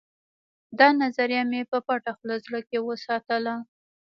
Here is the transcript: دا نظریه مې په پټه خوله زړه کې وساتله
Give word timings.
دا 0.79 0.87
نظریه 1.01 1.41
مې 1.49 1.61
په 1.71 1.77
پټه 1.87 2.11
خوله 2.17 2.35
زړه 2.45 2.59
کې 2.69 2.77
وساتله 2.87 3.55